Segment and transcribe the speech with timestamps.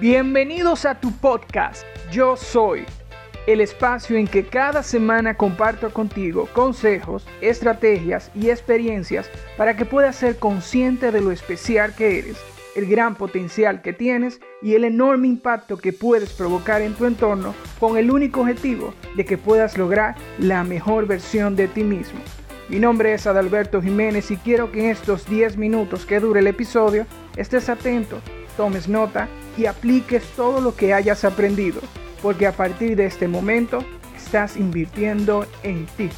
[0.00, 1.82] Bienvenidos a tu podcast.
[2.12, 2.84] Yo soy
[3.48, 10.14] el espacio en que cada semana comparto contigo consejos, estrategias y experiencias para que puedas
[10.14, 12.36] ser consciente de lo especial que eres,
[12.76, 17.52] el gran potencial que tienes y el enorme impacto que puedes provocar en tu entorno
[17.80, 22.20] con el único objetivo de que puedas lograr la mejor versión de ti mismo.
[22.68, 26.46] Mi nombre es Adalberto Jiménez y quiero que en estos 10 minutos que dure el
[26.46, 27.04] episodio
[27.36, 28.20] estés atento,
[28.58, 31.80] tomes nota y apliques todo lo que hayas aprendido,
[32.20, 33.84] porque a partir de este momento
[34.16, 36.10] estás invirtiendo en ti.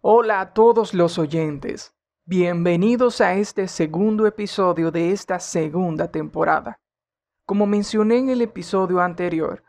[0.00, 1.94] Hola a todos los oyentes.
[2.24, 6.81] Bienvenidos a este segundo episodio de esta segunda temporada.
[7.44, 9.62] Como mencioné en el episodio anterior,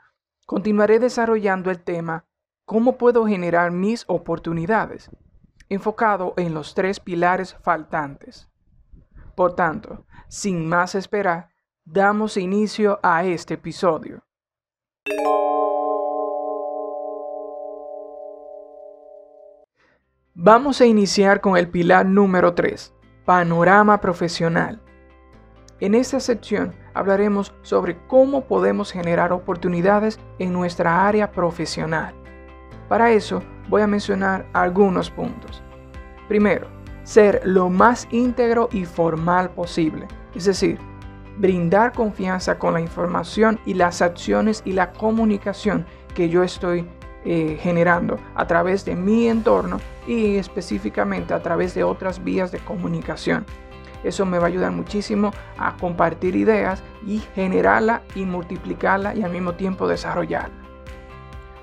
[0.45, 2.25] Continuaré desarrollando el tema
[2.65, 5.09] ¿Cómo puedo generar mis oportunidades?
[5.69, 8.47] enfocado en los tres pilares faltantes.
[9.35, 11.49] Por tanto, sin más esperar,
[11.83, 14.23] damos inicio a este episodio.
[20.35, 22.93] Vamos a iniciar con el pilar número 3,
[23.25, 24.79] panorama profesional.
[25.79, 32.13] En esta sección hablaremos sobre cómo podemos generar oportunidades en nuestra área profesional.
[32.87, 35.63] Para eso voy a mencionar algunos puntos.
[36.27, 36.67] Primero,
[37.03, 40.77] ser lo más íntegro y formal posible, es decir,
[41.37, 46.87] brindar confianza con la información y las acciones y la comunicación que yo estoy
[47.25, 52.59] eh, generando a través de mi entorno y específicamente a través de otras vías de
[52.59, 53.45] comunicación.
[54.03, 59.31] Eso me va a ayudar muchísimo a compartir ideas y generarla y multiplicarla y al
[59.31, 60.55] mismo tiempo desarrollarla.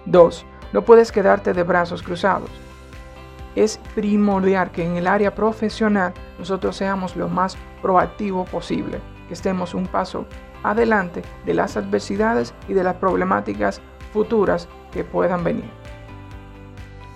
[0.07, 0.47] 2.
[0.73, 2.51] No puedes quedarte de brazos cruzados.
[3.57, 9.75] Es primordial que en el área profesional nosotros seamos lo más proactivo posible, que estemos
[9.75, 10.25] un paso
[10.63, 13.81] adelante de las adversidades y de las problemáticas
[14.13, 15.71] futuras que puedan venir.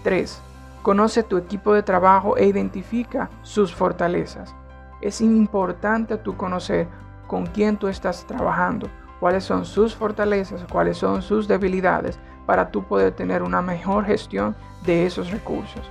[0.03, 0.43] 3.
[0.83, 4.55] Conoce tu equipo de trabajo e identifica sus fortalezas
[5.05, 6.89] es importante tú conocer
[7.27, 8.89] con quién tú estás trabajando,
[9.21, 14.57] cuáles son sus fortalezas, cuáles son sus debilidades, para tú poder tener una mejor gestión
[14.85, 15.91] de esos recursos.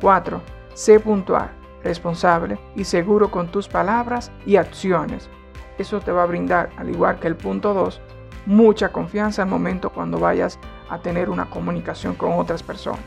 [0.00, 0.40] 4.
[0.74, 1.50] Sé puntual,
[1.82, 5.28] responsable y seguro con tus palabras y acciones.
[5.76, 8.00] Eso te va a brindar, al igual que el punto 2,
[8.46, 10.58] mucha confianza al momento cuando vayas
[10.88, 13.00] a tener una comunicación con otras personas.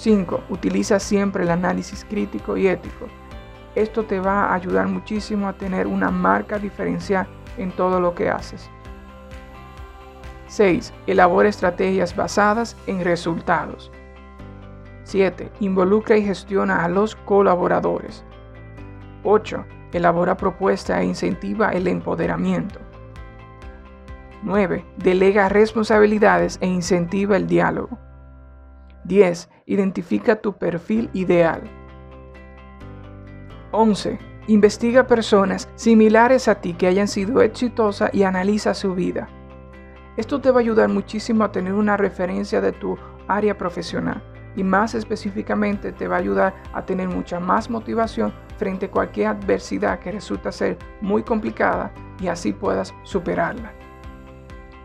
[0.00, 0.44] 5.
[0.48, 3.06] Utiliza siempre el análisis crítico y ético.
[3.74, 7.28] Esto te va a ayudar muchísimo a tener una marca diferencial
[7.58, 8.70] en todo lo que haces.
[10.46, 10.94] 6.
[11.06, 13.92] Elabora estrategias basadas en resultados.
[15.04, 15.52] 7.
[15.60, 18.24] Involucra y gestiona a los colaboradores.
[19.22, 19.66] 8.
[19.92, 22.80] Elabora propuestas e incentiva el empoderamiento.
[24.44, 24.82] 9.
[24.96, 27.98] Delega responsabilidades e incentiva el diálogo.
[29.04, 29.48] 10.
[29.66, 31.62] Identifica tu perfil ideal.
[33.72, 34.18] 11.
[34.48, 39.28] Investiga personas similares a ti que hayan sido exitosas y analiza su vida.
[40.16, 44.22] Esto te va a ayudar muchísimo a tener una referencia de tu área profesional
[44.56, 49.28] y más específicamente te va a ayudar a tener mucha más motivación frente a cualquier
[49.28, 53.72] adversidad que resulta ser muy complicada y así puedas superarla.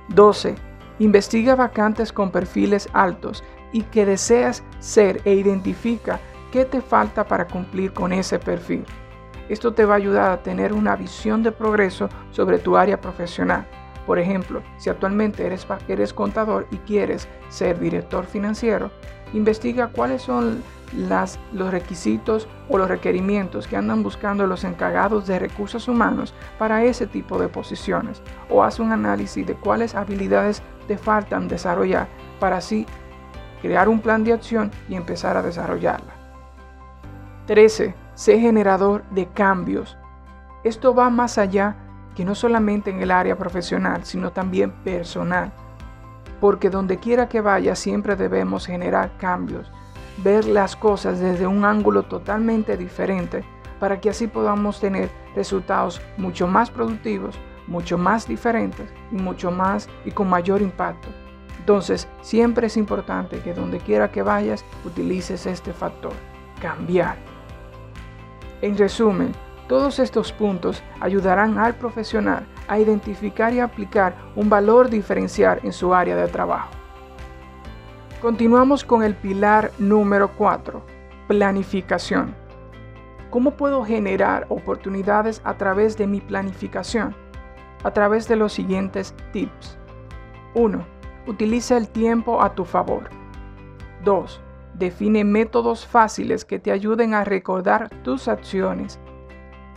[0.09, 0.55] 12.
[0.99, 3.43] Investiga vacantes con perfiles altos
[3.75, 8.86] y que deseas ser e identifica qué te falta para cumplir con ese perfil.
[9.50, 13.68] Esto te va a ayudar a tener una visión de progreso sobre tu área profesional.
[14.08, 18.91] Por ejemplo, si actualmente eres, eres contador y quieres ser director financiero,
[19.34, 20.63] investiga cuáles son
[20.96, 26.86] las, los requisitos o los requerimientos que andan buscando los encargados de recursos humanos para
[26.86, 32.07] ese tipo de posiciones o haz un análisis de cuáles habilidades te faltan desarrollar
[32.39, 32.86] para así
[33.65, 36.13] crear un plan de acción y empezar a desarrollarla.
[37.47, 37.95] 13.
[38.13, 39.97] Sé generador de cambios.
[40.63, 41.75] Esto va más allá
[42.15, 45.51] que no solamente en el área profesional, sino también personal.
[46.39, 49.71] Porque donde quiera que vaya siempre debemos generar cambios,
[50.23, 53.44] ver las cosas desde un ángulo totalmente diferente
[53.79, 57.35] para que así podamos tener resultados mucho más productivos,
[57.65, 61.25] mucho más diferentes y mucho más y con mayor impacto.
[61.60, 66.13] Entonces, siempre es importante que donde quiera que vayas utilices este factor,
[66.62, 67.18] cambiar.
[68.62, 69.34] En resumen,
[69.68, 75.94] Todos estos puntos ayudarán al profesional a identificar y aplicar un valor diferencial en su
[75.94, 76.69] área de trabajo.
[78.22, 80.84] Continuamos con el pilar número 4,
[81.28, 82.36] planificación.
[83.31, 87.16] ¿Cómo puedo generar oportunidades a través de mi planificación?
[87.84, 89.80] A través de los siguientes tips.
[90.54, 90.94] 1.
[91.27, 93.10] Utiliza el tiempo a tu favor.
[94.04, 94.42] 2.
[94.75, 99.00] Define métodos fáciles que te ayuden a recordar tus acciones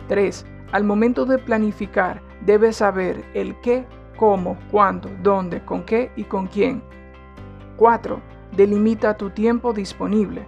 [0.09, 0.47] 3.
[0.73, 3.87] Al momento de planificar, debes saber el qué,
[4.17, 6.83] cómo, cuándo, dónde, con qué y con quién.
[7.77, 8.21] 4.
[8.57, 10.47] Delimita tu tiempo disponible.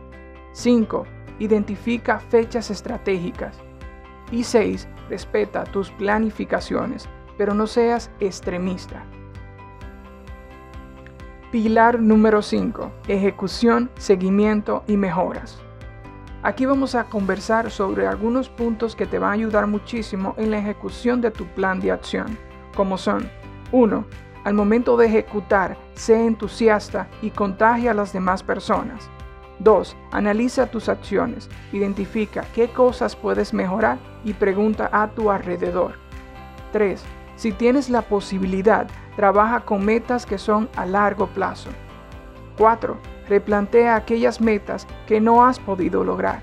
[0.53, 1.07] 5.
[1.39, 3.59] Identifica fechas estratégicas.
[4.33, 4.89] Y 6.
[5.09, 7.09] Respeta tus planificaciones,
[7.39, 9.05] pero no seas extremista.
[11.51, 12.93] Pilar número 5.
[13.09, 15.61] Ejecución, seguimiento y mejoras.
[16.45, 20.59] Aquí vamos a conversar sobre algunos puntos que te van a ayudar muchísimo en la
[20.59, 22.39] ejecución de tu plan de acción,
[22.77, 23.29] como son
[23.73, 24.05] 1.
[24.45, 29.11] Al momento de ejecutar, sé entusiasta y contagia a las demás personas.
[29.59, 29.97] 2.
[30.13, 35.95] Analiza tus acciones, identifica qué cosas puedes mejorar y pregunta a tu alrededor.
[36.71, 37.03] 3.
[37.35, 41.71] Si tienes la posibilidad, trabaja con metas que son a largo plazo.
[42.57, 42.97] 4
[43.31, 46.43] replantea aquellas metas que no has podido lograr.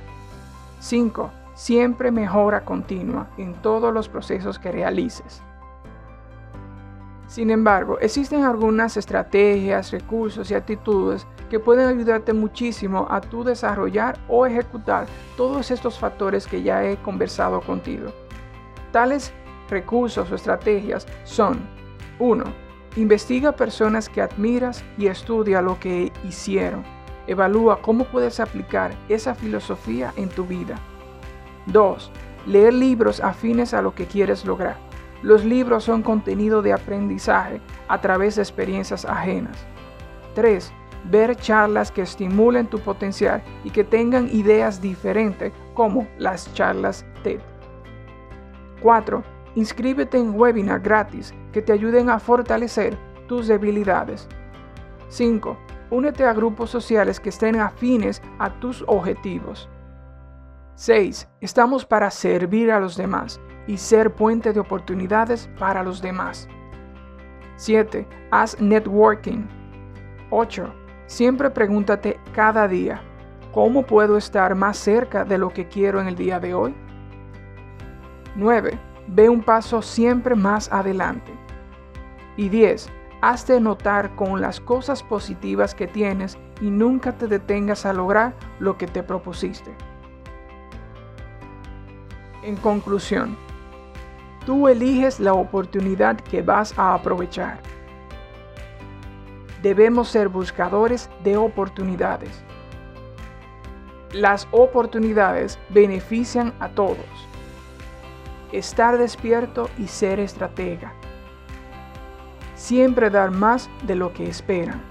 [0.79, 1.29] 5.
[1.53, 5.43] Siempre mejora continua en todos los procesos que realices.
[7.27, 14.17] Sin embargo, existen algunas estrategias, recursos y actitudes que pueden ayudarte muchísimo a tu desarrollar
[14.29, 18.13] o ejecutar todos estos factores que ya he conversado contigo.
[18.93, 19.33] Tales
[19.69, 21.59] recursos o estrategias son
[22.19, 22.67] 1
[22.97, 26.83] Investiga personas que admiras y estudia lo que hicieron.
[27.27, 30.79] Evalúa cómo puedes aplicar esa filosofía en tu vida.
[31.67, 32.11] 2.
[32.47, 34.77] Leer libros afines a lo que quieres lograr.
[35.21, 39.67] Los libros son contenido de aprendizaje a través de experiencias ajenas.
[40.33, 40.73] 3.
[41.03, 47.41] Ver charlas que estimulen tu potencial y que tengan ideas diferentes como las charlas TED.
[48.81, 49.23] 4.
[49.53, 52.95] Inscríbete en webinar gratis que te ayuden a fortalecer
[53.27, 54.27] tus debilidades.
[55.09, 55.57] 5.
[55.89, 59.67] Únete a grupos sociales que estén afines a tus objetivos.
[60.75, 61.27] 6.
[61.41, 66.47] Estamos para servir a los demás y ser puente de oportunidades para los demás.
[67.55, 68.07] 7.
[68.29, 69.47] Haz networking.
[70.29, 70.71] 8.
[71.07, 73.01] Siempre pregúntate cada día,
[73.51, 76.75] ¿cómo puedo estar más cerca de lo que quiero en el día de hoy?
[78.35, 78.79] 9.
[79.07, 81.46] Ve un paso siempre más adelante.
[82.37, 82.87] Y 10.
[83.21, 88.77] Hazte notar con las cosas positivas que tienes y nunca te detengas a lograr lo
[88.77, 89.71] que te propusiste.
[92.43, 93.35] En conclusión,
[94.45, 97.59] tú eliges la oportunidad que vas a aprovechar.
[99.63, 102.43] Debemos ser buscadores de oportunidades.
[104.13, 106.97] Las oportunidades benefician a todos.
[108.51, 110.93] Estar despierto y ser estratega
[112.67, 114.81] siempre dar más de lo que esperan.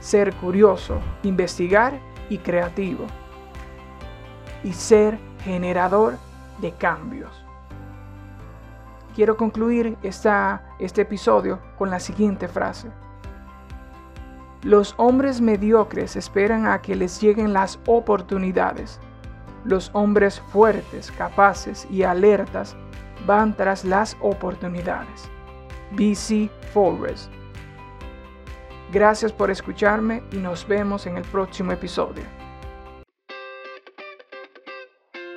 [0.00, 3.06] Ser curioso, investigar y creativo.
[4.64, 6.16] Y ser generador
[6.60, 7.30] de cambios.
[9.14, 12.90] Quiero concluir este episodio con la siguiente frase.
[14.64, 18.98] Los hombres mediocres esperan a que les lleguen las oportunidades.
[19.64, 22.74] Los hombres fuertes, capaces y alertas
[23.28, 25.30] van tras las oportunidades.
[25.92, 27.30] BC Forest.
[28.92, 32.24] Gracias por escucharme y nos vemos en el próximo episodio.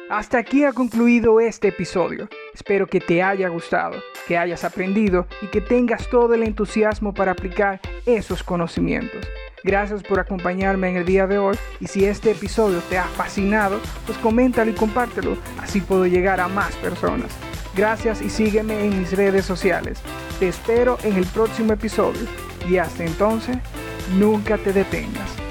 [0.09, 2.29] Hasta aquí ha concluido este episodio.
[2.53, 3.95] Espero que te haya gustado,
[4.27, 9.25] que hayas aprendido y que tengas todo el entusiasmo para aplicar esos conocimientos.
[9.63, 13.79] Gracias por acompañarme en el día de hoy y si este episodio te ha fascinado,
[14.05, 17.31] pues coméntalo y compártelo, así puedo llegar a más personas.
[17.75, 20.01] Gracias y sígueme en mis redes sociales.
[20.39, 22.27] Te espero en el próximo episodio
[22.69, 23.57] y hasta entonces,
[24.17, 25.44] nunca te detengas.